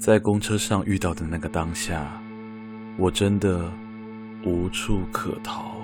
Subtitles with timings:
[0.00, 2.10] 在公车上遇到的那个当下，
[2.96, 3.70] 我真的
[4.46, 5.79] 无处可逃。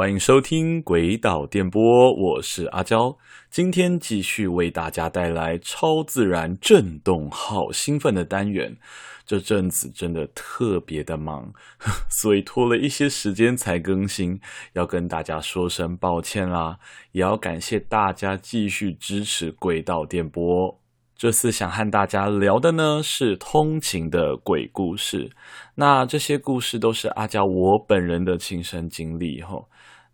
[0.00, 1.82] 欢迎收听《诡岛电波》，
[2.16, 3.18] 我是阿娇，
[3.50, 8.78] 今天继续为大家带来超自然震动、好兴奋的单元。
[9.26, 11.52] 这阵子真的特别的忙，
[12.08, 14.40] 所以拖了一些时间才更新，
[14.72, 16.78] 要跟大家说声抱歉啦。
[17.12, 20.72] 也要感谢大家继续支持《诡岛电波》。
[21.14, 25.30] 这次想和大家聊的呢，是通勤的鬼故事。
[25.74, 29.68] 那这些故事都是阿娇我本人的亲身经历吼。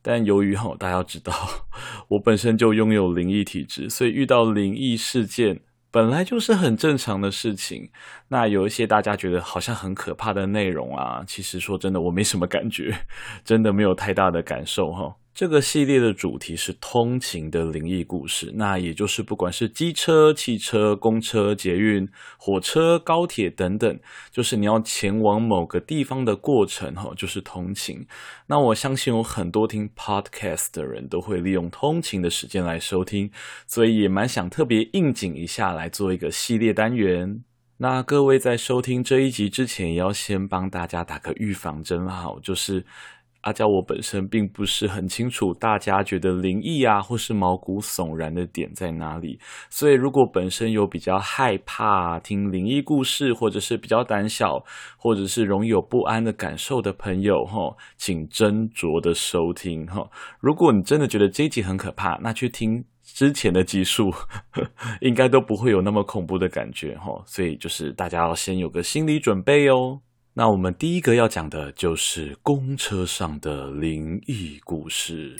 [0.08, 1.32] 但由于吼，大家知道，
[2.06, 5.58] 我本身就拥有灵异体质，所以遇到灵异事件
[5.90, 7.90] 本来就是很正常的事情。
[8.28, 12.96] 那有一些大家觉得好像很可怕的内容啊，其实说真的，我没什么感觉，
[13.44, 15.16] 真的没有太大的感受哈。
[15.36, 28.06] 这个系列的主题是通勤的灵异故事，那也就是不管是机车、汽车、公车、捷运、火车、高铁等等，就是你要前往某个地方的过程，哈，就是通勤。
[28.46, 33.30] 那我相信有很多听 podcast 的人都会利用通勤的时间来收听，
[33.66, 37.44] 所以也蛮想特别应景一下来做一个系列单元。
[37.76, 42.86] 那各位在收听这一集之前，也要先帮大家打个预防针，哈，就是。
[43.46, 49.38] 阿交我本身并不是很清楚大家觉得灵异啊，或是毛骨悚然的点在哪里，
[49.70, 54.64] 所以如果本身有比较害怕听灵异故事，或者是比较胆小，
[54.96, 60.04] 或者是容易有不安的感受的朋友，哈，请斟酌的收听哈。
[60.40, 64.12] 如果你真的觉得这一集很可怕，那去听之前的集数，
[65.00, 67.22] 应该都不会有那么恐怖的感觉哈。
[67.24, 70.00] 所以就是大家要先有个心理准备哦。
[70.38, 75.34] 那我们第一个要讲的就是公车上的灵异故事。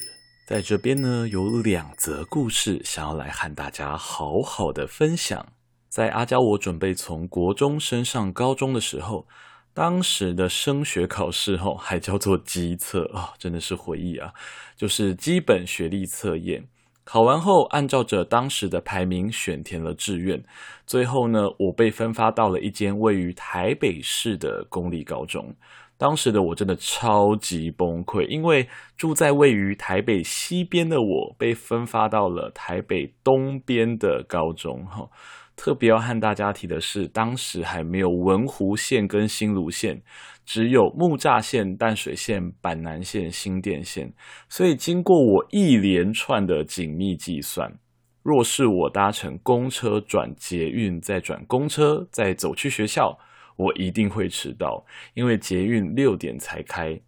[0.46, 5.52] 在这边呢，有两则故事想要来和大家好好的分享。
[5.90, 9.28] 在阿娇我准备从国中升上高中的时候，
[9.74, 14.32] 当时的升学考试吼还叫做基测啊，真的是回忆啊，
[14.78, 16.66] 就是基本学历测验。
[17.06, 20.42] 考完后，按照着当时的排名选填了志愿，
[20.88, 25.54] 最后呢，我被分发到了一间位于台北市的公立高中。
[25.96, 34.84] 当时的我真的超级崩溃，因为住在位于台北西边的我，被分发到了台北东边的高中。
[34.86, 35.08] 哈，
[35.56, 40.02] 特别要和大家提的是，当时还没有文湖线跟新芦线。
[40.44, 44.12] 只有木栅线、淡水线、板南线、新店线，
[44.48, 47.76] 所以经过我一连串的紧密计算，
[48.22, 53.18] 若是我搭乘公车转捷运，再转公车，再走去学校，
[53.56, 57.00] 我一定会迟到，因为捷运六点才开。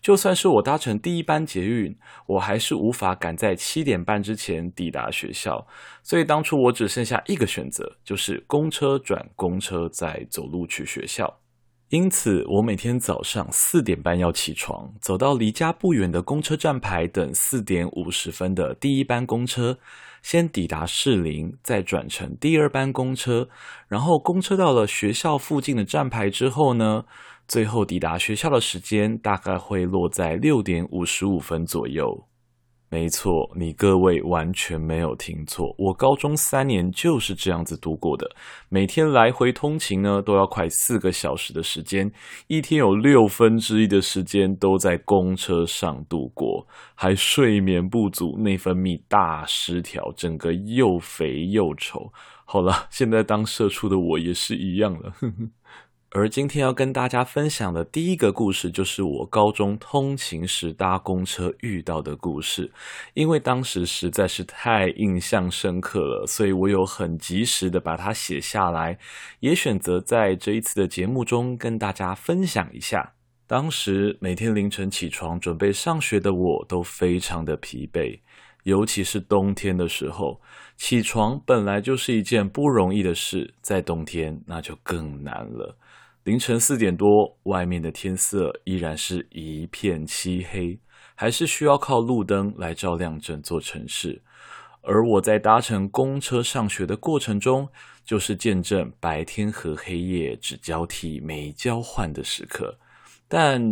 [0.00, 1.96] 就算是我搭乘第一班捷运，
[2.26, 5.66] 我还是无法赶在七点半之前抵达学校。
[6.02, 11.38] 所以当初我只剩下一个选择，就是公车转公车，再走路去学校。
[11.90, 19.76] 因此，我每天早上四点半要起床，走到离家不远的公车站牌等四点五十分的第一班公车，
[20.22, 23.48] 先抵达士林，再转乘第二班公车，
[23.88, 27.06] 然后公车到了学校附近的站牌之后呢，
[27.50, 32.06] 最后抵达学校的时间大概会落在六点五十五分左右。
[32.88, 38.24] 没错，你各位完全没有听错，我高中三年就是这样子度过的。
[38.68, 42.08] 每天来回通勤呢，都要快四个小时的时间，
[42.46, 52.12] 一天有六分之一的时间都在公车上度过，还睡眠不足，内分泌大失调，整个又肥又丑。
[52.44, 55.10] 好了，现在当社畜的我也是一样了。
[55.10, 55.50] 呵 呵
[56.12, 62.72] 而今天要跟大家分享的第一个故事，就是我高中通勤时搭公车遇到的故事。
[63.14, 68.98] 因为当时实在是太印象深刻了，所以我有很及时的把它写下来，
[69.38, 73.12] 也选择在这一次的节目中跟大家分享一下。
[73.46, 78.18] 当时每天凌晨起床准备上学的我都非常的疲惫，
[78.64, 80.40] 尤其是冬天的时候，
[80.76, 85.76] 起床本来就是一件不容易的事，在冬天那就更难了。
[86.24, 90.78] 凌晨四点多，外面的天色依然是一片漆黑，
[91.14, 94.20] 还是需要靠路灯来照亮整座城市。
[94.82, 97.66] 而我在搭乘公车上学的过程中，
[98.04, 102.78] 就是见证白天和黑夜只交替没交换的时刻。
[103.26, 103.62] 但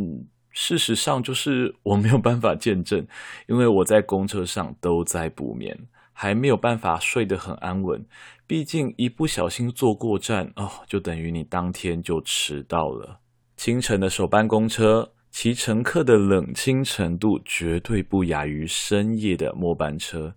[0.50, 3.06] 事实上，就是我没有办法见证，
[3.46, 5.78] 因为我在公车上都在补眠。
[6.20, 8.04] 还没有办法睡得很安稳，
[8.48, 13.20] 毕竟一不小心坐过站哦，就等于你当天就迟到了。
[13.58, 20.34] 清晨的首班公车，其乘客的冷清程度绝对不亚于深夜的末班车。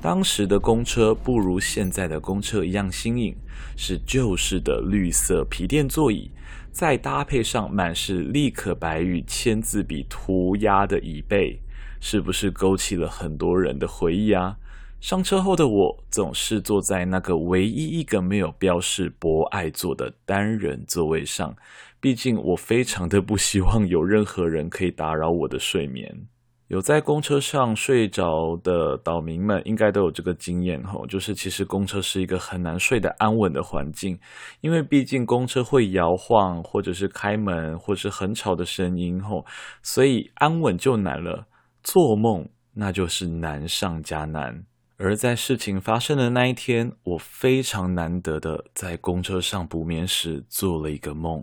[0.00, 3.36] 当时的公车不如现在的公车一样新颖，
[3.76, 6.30] 是旧式的绿色皮垫座椅，
[6.72, 11.60] 再搭配上满是立可白与签字笔涂鸦的椅背，
[12.00, 14.56] 是不是勾起了很多人的回忆啊？
[15.00, 21.56] 上车后的我总是坐在那个唯一一个没有标示博爱座的单人座位上，
[21.98, 26.28] 毕竟我非常的不希望有任何人可以打扰我的睡眠。
[26.68, 34.16] 有在公车上睡着的岛民们，应该都有这个经验吼，就是其实公车是一个很难睡得安稳的环境，
[34.60, 39.46] 因为毕竟公车会摇晃，或者是开门，或是很吵的声音吼，
[39.82, 41.46] 所以安稳就难了，
[41.82, 44.62] 做梦那就是难上加难。
[45.02, 51.42] 而在事情发生的那一天，我非常难得的在公车上补眠时做了一个梦。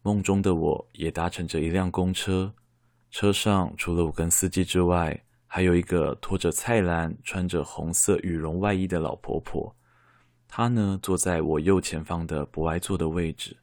[0.00, 2.54] 梦中的我也搭乘着一辆公车，
[3.10, 9.76] 车上除了我跟司机之外，还有一个拖着菜篮、穿着红色羽绒外衣的老婆婆。
[10.48, 13.58] 她呢，坐在我右前方的不爱坐的位置。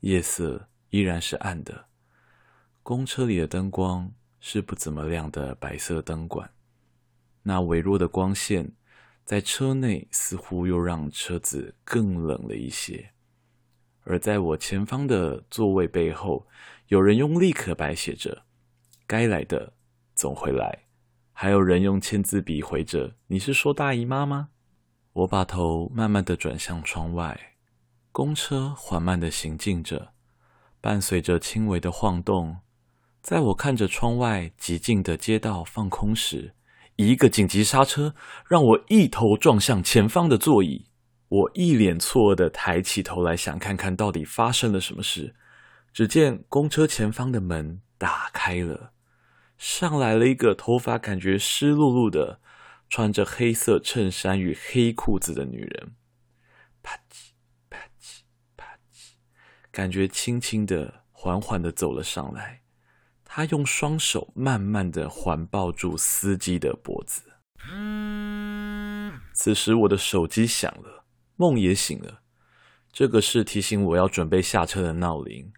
[0.00, 1.84] 夜色依然是暗的，
[2.82, 6.50] 公车里的灯光是不怎么亮的白色灯管。
[7.42, 8.72] 那微弱的光线
[9.24, 13.10] 在车内似乎又让车子更冷了一些，
[14.04, 16.46] 而在我前方的座位背后，
[16.88, 18.44] 有人用立可白写着
[19.06, 19.72] “该来的
[20.14, 20.86] 总会来”，
[21.32, 24.50] 还有人用签字笔回着“你是说大姨妈吗？”
[25.14, 27.56] 我把头慢慢的转向窗外，
[28.12, 30.14] 公车缓慢的行进着，
[30.80, 32.58] 伴随着轻微的晃动。
[33.20, 36.54] 在我看着窗外寂静的街道放空时，
[37.08, 38.14] 一个紧急刹车，
[38.48, 40.86] 让我一头撞向前方的座椅。
[41.28, 45.34] 我一脸错愕地抬起头来，想看看到底发生了什么事。
[45.92, 48.92] 只见公车前方的门打开了，
[49.58, 52.40] 上来了一个头发感觉湿漉漉的、
[52.88, 55.94] 穿着黑色衬衫与黑裤子的女人。
[56.82, 57.30] 啪叽
[57.68, 58.20] 啪叽
[58.56, 59.12] 啪叽，
[59.70, 62.61] 感觉轻轻的、缓缓的走了上来。
[63.34, 67.22] 他用双手慢慢的环抱住司机的脖子。
[69.32, 71.06] 此时我的手机响了，
[71.36, 72.20] 梦也醒了。
[72.92, 75.50] 这个是提醒我要准备下车的闹铃。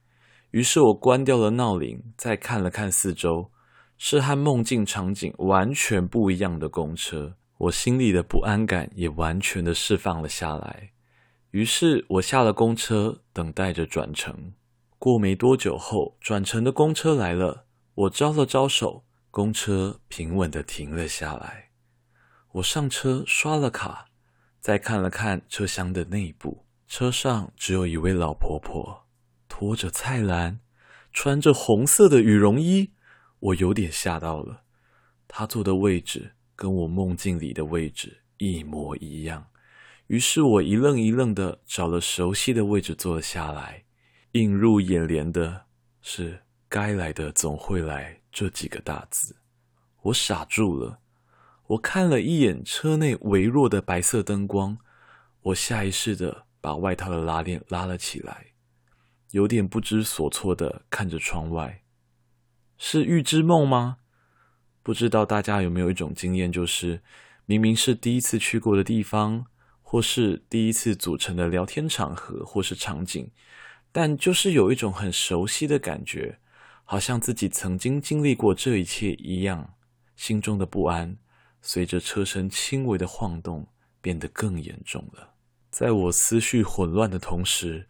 [0.52, 3.50] 于是我关掉了闹铃，再看了看四周，
[3.98, 7.34] 是和梦境场景完全不一样的公车。
[7.58, 10.92] 我心里的不安感也完全的释放了下来。
[11.50, 14.52] 于是我下了公车，等待着转乘。
[14.96, 17.63] 过没多久后，转乘的公车来了。
[17.94, 21.70] 我招了招手，公车平稳地停了下来。
[22.52, 24.06] 我上车刷了卡，
[24.60, 29.06] 再看了看车厢的内部，车上只有一位老婆婆，
[29.48, 30.58] 拖着菜篮，
[31.12, 32.90] 穿着红色的羽绒衣。
[33.38, 34.64] 我有点吓到了。
[35.28, 39.46] 她坐的位置跟我梦境里的位置一模一样，
[40.08, 43.84] 于是我一愣一愣地找了熟悉的位置坐了下来。
[44.32, 45.66] 映入眼帘的
[46.02, 46.42] 是
[46.74, 49.36] “该来的总会来”这几个大字，
[50.02, 50.98] 我傻住了。
[51.68, 54.76] 我看了一眼车内微弱的白色灯光，
[55.40, 58.46] 我下意识的把外套的拉链拉了起来，
[59.30, 61.84] 有点不知所措的看着窗外。
[62.76, 63.98] 是预知梦吗？
[64.82, 67.00] 不知道大家有没有一种经验，就是
[67.46, 69.46] 明明是第一次去过的地方，
[69.80, 73.30] 或是第一次组成的聊天场合，或是场景。
[73.92, 76.40] 但就是有一种很熟悉的感觉，
[76.84, 79.74] 好像自己曾经经历过这一切一样。
[80.14, 81.16] 心中的不安
[81.60, 83.66] 随着车身轻微的晃动
[84.00, 85.34] 变得更严重了。
[85.70, 87.88] 在我思绪混乱的同时，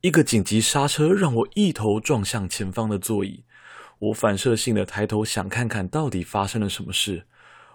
[0.00, 3.44] 一个紧急刹车让我一头撞向前方的座椅。
[3.98, 7.26] 我反射性的抬头想看看到底发生了什么事，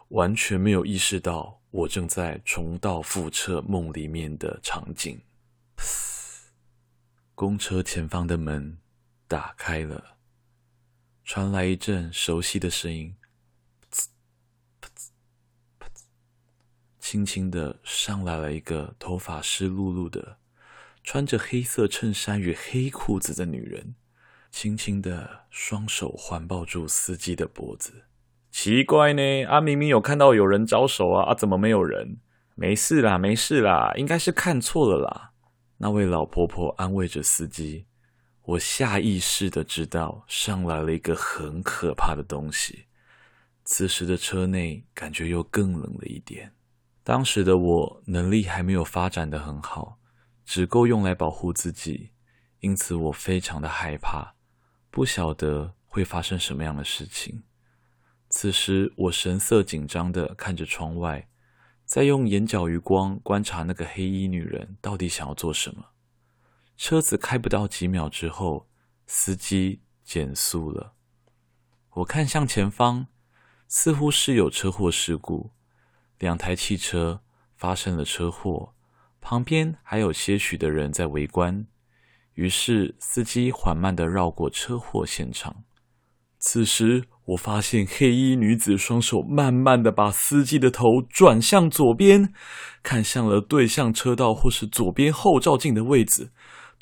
[0.08, 5.22] 完全没有意识到我正在重蹈覆辙梦里面的场景。
[7.36, 8.77] 公车前方的门
[9.27, 10.12] 打开了，
[11.25, 13.15] 传来一阵熟悉的声音，
[13.89, 14.06] 噗呲，
[14.82, 15.08] 噗呲，
[15.80, 16.01] 噗呲，
[17.00, 20.38] 轻轻的上来了一个头发湿漉漉的、
[21.01, 23.96] 穿着黑色衬衫与黑裤子的女人，
[24.51, 28.03] 轻轻的双手环抱住司机的脖子。
[28.51, 32.18] 奇怪呢，啊，明明有看到有人招手啊，啊，怎么没有人？
[32.56, 35.32] 没事啦，没事啦，应该是看错了啦。
[35.77, 37.86] 那位老婆婆安慰着司机，
[38.45, 42.88] 我下意识的知道上来了一个很可怕的东西。
[43.63, 46.53] 此时的车内感觉又更冷了一点。
[47.05, 49.97] 当时的我能力还没有发展的很好，
[50.45, 52.12] 只够用来保护自己，
[52.59, 54.35] 因此我非常的害怕。
[54.91, 57.43] 不晓得会发生什么样的事情。
[58.29, 61.29] 此时，我神色紧张地看着窗外，
[61.85, 65.92] 在用眼角余光观察那个黑衣女人到底想要做什么。
[66.75, 68.68] 车子开不到几秒之后，
[69.06, 70.94] 司机减速了。
[71.96, 73.08] 我看向前方，
[73.68, 75.51] 似乎是有车祸事故，
[76.18, 77.22] 两台汽车
[77.56, 78.74] 发生了车祸，
[79.22, 81.68] 旁边还有些许的人在围观。
[82.34, 85.63] 于是，司机缓慢地绕过车祸现场。
[86.39, 92.34] 此时，我发现黑衣女子双手慢慢地把司机的头转向左边，
[92.82, 96.32] 看向了对向车道或是左边后照镜的位置。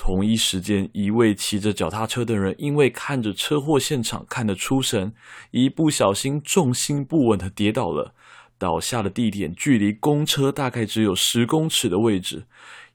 [0.04, 5.14] 同一时间，一位骑着脚踏车的人因为看着车祸现场看得出神，
[5.52, 8.16] 一不小心重心不稳地跌倒了。
[8.58, 12.46] 倒下的地点距离公车大概只有十公尺的位置，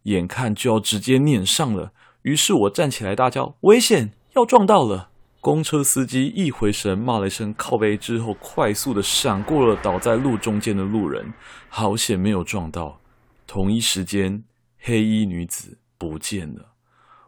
[0.02, 1.92] 眼看就要直接碾上了。
[2.22, 4.10] 于是我站起来大叫：“危险！
[4.34, 5.10] 要撞到了！”
[5.40, 11.32] 公车司机一回神，骂了一声“靠背”之后，快速的闪过了倒在路中间的路人，
[11.68, 13.00] 好险没有撞到。
[13.46, 14.42] 同一时间，
[14.80, 16.72] 黑衣女子不见了。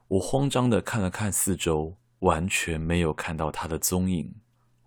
[0.08, 4.34] 我慌张的看了看四周，完全没有看到他的踪影。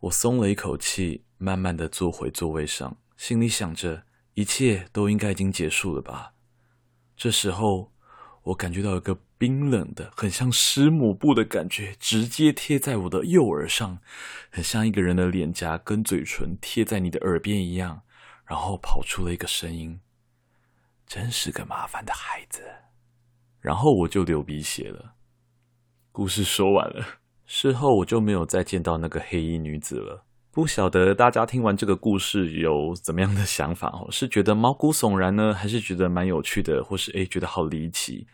[0.01, 6.33] 我松了一口气，慢慢的坐回座位上，心里想着一切都应该已经结束了吧。
[7.15, 7.91] 这时候，
[8.43, 9.17] 我感觉到一个。
[9.41, 13.97] 冰冷的，很像湿抹布的感觉，直接贴在我的右耳上，
[14.51, 18.03] 很像一个人的脸颊跟嘴唇贴在你的耳边一样。
[18.45, 19.99] 然后跑出了一个声音
[21.07, 22.61] ：“真是个麻烦的孩子。”
[23.61, 25.13] 然后我就流鼻血了。
[26.11, 27.05] 故事说完了，
[27.45, 30.25] 事后我就没有再见到那个黑衣女子了。
[30.51, 34.11] 不晓得大家听完这个故事有怎么样的想法哦？
[34.11, 38.27] 是觉得毛骨悚然呢，还是觉得蛮有趣的，或是诶觉得好离奇？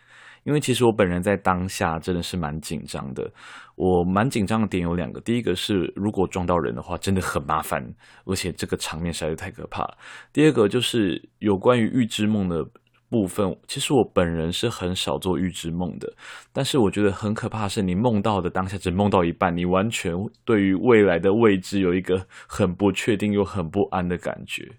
[0.44, 3.30] 因为其实我本人在当下真的是蛮紧张的，
[3.76, 7.86] 我蛮紧张的点有两个，第一个是如果撞到人的话真的很麻烦，
[8.26, 9.86] 而且这个场面实在是太可怕。
[10.32, 12.66] 第二个就是有关于预知梦的
[13.10, 16.12] 部分，其实我本人是很少做预知梦的，
[16.52, 24.70] 但是我觉得很可怕的是你梦到的当下只梦到一半，你完全对于未来的未知有一个很不确定又很不安的感觉。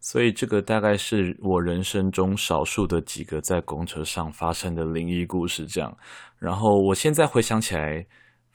[0.00, 5.94] 所以这个大概是我人生中少数的几个在公车上发生的灵异故事，这样。
[6.38, 8.06] 然后我现在回想起来，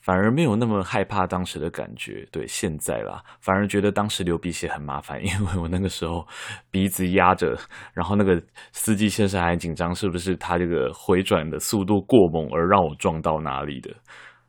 [0.03, 2.27] 反而没有那么害怕当时的感觉。
[2.29, 6.27] 对，现在啦，反而觉得当时流鼻血很麻烦， 因为我那个时候
[6.69, 7.57] 鼻子压着，
[7.93, 8.43] 然后那个
[8.74, 13.89] 司机先生还紧张，是不是他这个回转的速度过猛而让我撞到哪里的？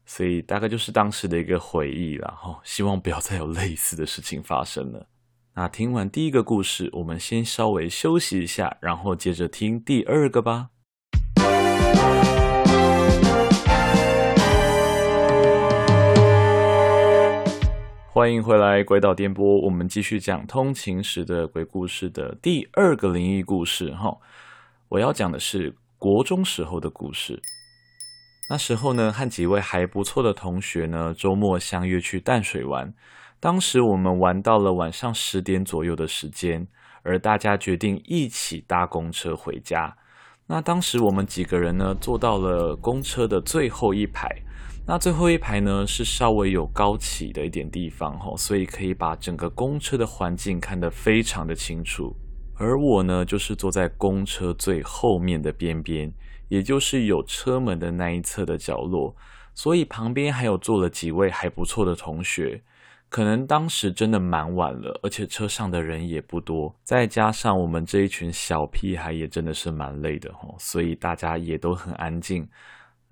[0.05, 2.35] 所以大概就是当时的一个回忆啦。
[2.37, 5.07] 哈，希望不要再有类似的事情发生了。
[5.55, 10.71] 那听完第一个故事，我们先稍微休息一下，然后接着听第二个吧。
[18.15, 23.93] 欢迎回来，鬼岛电波，我们继续讲通勤时的鬼故事的第二个灵异故事。
[23.93, 24.17] 哈，
[24.89, 27.43] 我要讲的是国中时候的故事。
[28.49, 32.95] 那时候呢，和几位还不错的同学呢，周末相约去淡水玩。
[33.41, 36.65] 当时我们玩到了晚上十点左右的时间，
[37.03, 39.93] 而大家决定一起搭公车回家。
[40.47, 44.29] 那当时我们几个人呢，坐到了公车的最后一排。
[44.87, 52.15] 那最后一排呢，是稍微有高起的一点地方吼，所以可以把整个公车的环境看得非常的清楚。
[52.57, 56.13] 而我呢，就是坐在公车最后面的边边，
[56.49, 59.17] 也就是有车门的那一侧的角落，
[59.55, 62.63] 所以旁边还有坐了几位还不错的同学。
[63.09, 72.47] 可能当时真的蛮晚了，而且车上的人也不多，再加上我们这一群小屁孩也真的是蛮累的吼，所以大家也都很安静。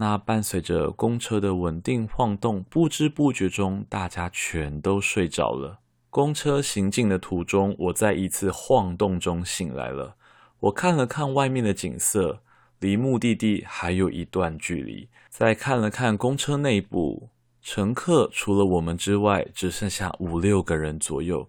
[0.02, 5.78] 那伴随着公车的稳定晃动，不知不觉中大家全都睡着了。
[6.10, 10.16] 公车行进的途中，我在一次晃动中醒来了。
[10.58, 12.40] 我看了看外面的景色，
[12.80, 15.08] 离目的地还有一段距离。
[15.28, 17.28] 再看了看公车内部。
[17.62, 21.48] 乘客除了我们之外，只剩下五六个人左右。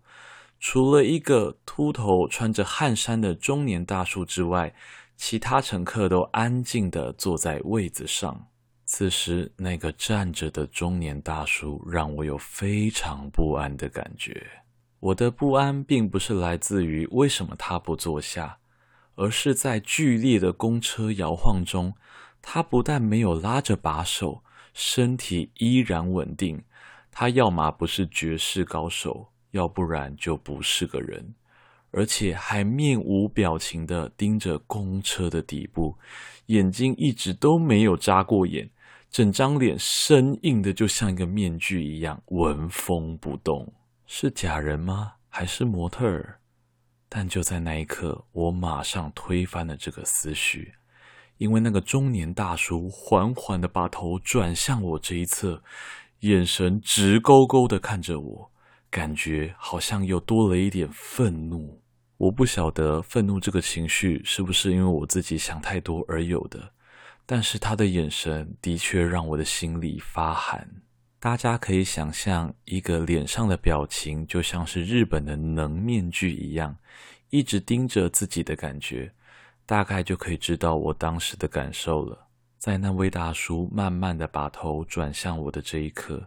[0.60, 4.76] 除了一个秃头、穿着汗衫的中年大叔之外，
[5.16, 8.48] 其他乘客都安静地坐在位子上。
[8.86, 14.46] 此时，那个站着的中年大叔让我有非常不安的感觉。
[15.00, 18.58] 我的不安并不是来自于为什么他不坐下，
[19.16, 21.94] 而是在剧烈的公车摇晃中，
[22.42, 24.44] 他不但没有拉着把手。
[24.74, 26.64] 身体依然稳定，
[27.12, 31.36] 他要么不是绝世高手，要不然就不是个人，
[31.94, 35.96] 而且还面无表情地盯着公车的底部，
[36.48, 38.68] 眼睛一直都没有眨过眼，
[39.12, 43.72] 整张脸生硬的就像一个面具一样，纹风不动。
[44.08, 45.14] 是假人吗？
[45.30, 46.40] 还是模特儿？
[47.08, 50.74] 但就在那一刻，我马上推翻了这个思绪，
[51.38, 55.62] 因为那个中年大叔缓缓的把头转向我这一侧，
[56.22, 58.52] 眼神直勾勾的看着我，
[58.90, 61.83] 感觉好像又多了一点愤怒。
[62.24, 66.72] 我不晓得愤怒这个情绪是不是因为我自己想太多而有的，
[67.26, 70.66] 但是他的眼神的确让我的心里发寒。
[71.20, 76.74] 大家可以想象，一个脸上的表情就像是日本的能面具一样，
[77.30, 79.12] 一直盯着自己的感觉，
[79.66, 82.28] 大概就可以知道我当时的感受了。
[82.58, 86.26] 在那位大叔慢慢的把头转向我的这一刻，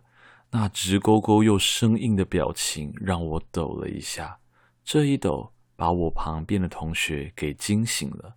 [0.51, 4.39] 那直勾勾又生硬的表情让我抖了一下。
[4.85, 8.35] 这一抖，把我旁边的同学给惊醒了。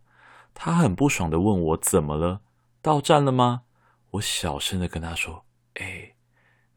[0.54, 2.42] 他很不爽的问我怎么了？
[2.82, 3.64] 到站了吗？
[4.12, 5.46] 我小声的跟他说
[5.82, 6.14] ：“哎。”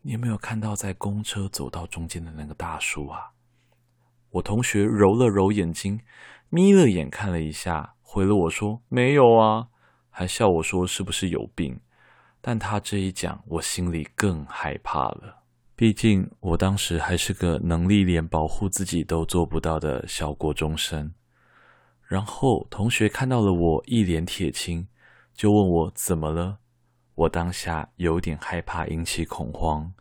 [0.05, 3.31] 你有没有看到在公车走道中间的那个大叔啊？
[4.31, 6.01] 我同学揉了揉眼睛，
[6.49, 9.69] 眯了眼看了一下，回了我说：“没有啊。”
[10.11, 11.81] 还笑我说：“是不是有病？”
[12.43, 15.42] 但他这一讲，我心里更害怕了。
[15.75, 21.13] 毕竟我当时还是个能力连保护自己都做不到的小国中生。
[22.07, 24.87] 然后同学看到了我一脸铁青，
[25.35, 26.59] 就问我怎么了。
[27.15, 29.93] 我当下有点害怕，引起恐慌，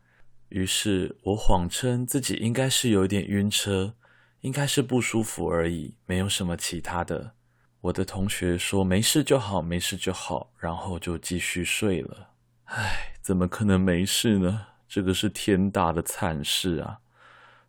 [0.49, 3.95] 于是我谎称自己应该是有点晕车，
[4.41, 7.33] 应该是不舒服而已，没有什么其他的。
[7.81, 12.29] 我的同学说没事就好，没事就好，然后就继续睡了。
[12.65, 14.67] 唉，怎么可能没事呢？
[14.93, 16.99] 这个是天大的惨事啊！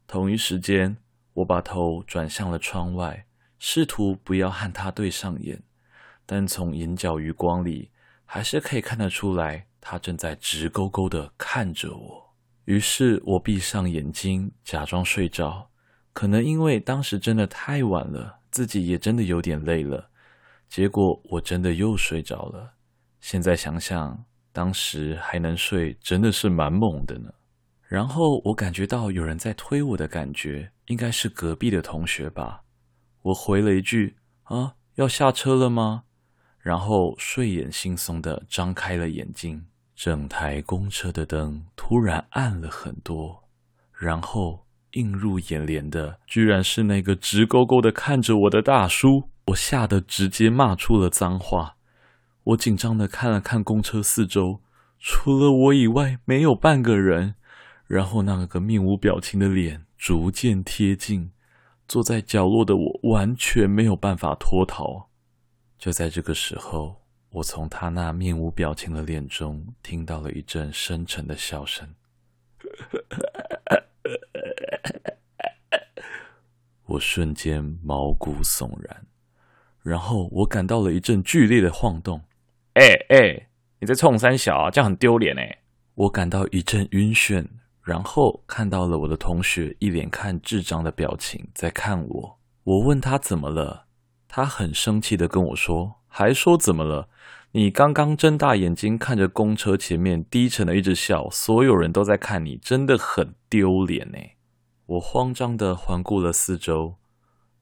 [0.08, 0.96] 同一时间，
[1.34, 3.26] 我把头转向了窗外，
[3.60, 5.62] 试图不要和他对上眼，
[6.26, 7.92] 但从眼角余光里。
[8.24, 12.34] 还是可以看得出来，他正在直勾勾地看着我。
[12.64, 15.70] 于是我闭上眼睛，假装睡着。
[16.12, 20.10] 可能因为当时真的太晚了，自己也真的有点累了。
[20.68, 22.72] 结果我真的又睡着了。
[23.20, 27.30] 现在想想，当时还能睡，真的是蛮猛的呢。
[27.88, 32.62] 然后我感觉到有人在推我的感觉，应该是隔壁的同学吧。
[33.22, 36.04] 我回了一句：“啊，要下车了吗？”
[36.60, 43.44] 然后睡眼惺忪地张开了眼睛，整台公车的灯突然暗了很多，
[43.98, 51.76] 然后映入眼帘的居然是那个直勾勾地看着我的大叔，我吓得直接骂出了脏话。
[52.44, 54.60] 我紧张地看了看公车四周，
[54.98, 57.36] 除了我以外没有半个人，
[57.86, 61.30] 然后那个面无表情的脸逐渐贴近，
[61.86, 65.08] 坐在角落的我完全没有办法脱逃。
[65.78, 71.88] 就在这个时候，我从他那面无表情的脸中听到了一阵深沉的笑声。
[76.86, 79.06] 我瞬间毛骨悚然，
[79.82, 82.20] 然后我感到了一阵剧烈的晃动。
[82.74, 83.48] 哎哎，
[83.80, 84.70] 你在冲三小啊？
[84.70, 85.58] 这样很丢脸哎！
[85.94, 87.46] 我感到一阵晕眩，
[87.82, 92.38] 然后看到了我的同学一脸看智障的表情在看我。
[92.64, 93.84] 我问他怎么了？
[94.26, 97.10] 他很生气的跟我说：“还说怎么了？
[97.50, 104.18] 你刚刚睁大眼睛看着公车前面，低沉的一直笑，所有人都在看你，真的很丢脸呢。”
[104.86, 106.96] 我慌张的环顾了四周，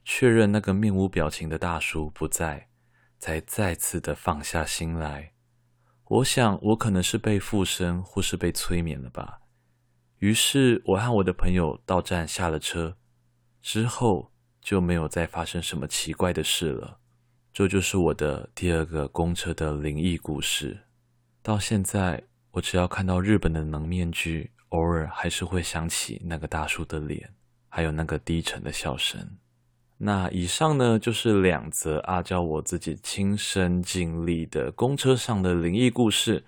[0.04, 2.68] 确认那个面无表情的大叔不在，
[3.20, 5.34] 才再次的放下心来。
[6.06, 9.42] 我想，我可能是被附身或是被催眠了吧。
[10.18, 12.96] 于是，我和我的朋友到站下了车，
[13.62, 14.32] 之后。
[14.62, 17.00] 就没有再发生什么奇怪的事了。
[17.50, 20.78] 这就是我的第二个公车的灵异故事。
[21.42, 27.34] 到现在，我只要看到日本的能面具，偶尔还是会想起那个大叔的脸，
[27.70, 29.38] 还有那个低沉的笑声。
[30.02, 36.42] 那以上呢，就是两则阿娇我自己亲身经历的公车上的灵异故事。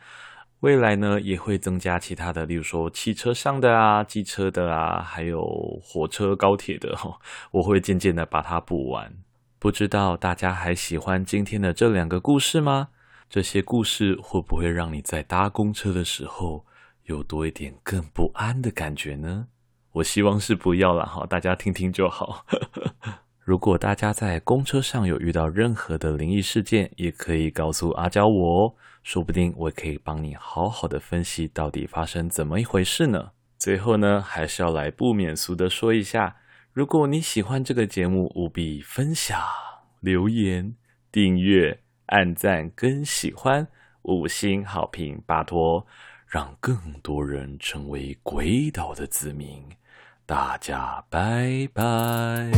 [0.60, 5.44] 未来呢，也会增加其他的，例如说汽车上的啊、机车的啊，还有
[5.82, 7.18] 火车、高铁的哈，
[7.50, 9.12] 我会渐渐的把它补完。
[9.58, 12.88] 不知道大家还喜欢今天的这两个故事吗？
[13.28, 16.64] 这些故事会不会让你在搭公车的时候
[17.04, 19.48] 有多一点更不安的感觉呢？
[19.92, 22.46] 我希望是不要了哈，大家听听就好。
[23.44, 33.32] 如果大家在公车上有遇到任何的灵异事件，也可以告诉阿娇我哦，说不定我可以帮你好好的分析到底发生怎么一回事呢。
[33.58, 36.36] 最后呢，还是要来不免俗的说一下，
[36.72, 39.40] 如果你喜欢这个节目，务必分享、
[39.98, 40.76] 留言、
[41.10, 43.66] 订阅、按赞跟喜欢。
[44.02, 45.84] 五星好评，拜托，
[46.26, 49.64] 让更多人成为鬼岛的子民。
[50.26, 52.50] 大家拜拜。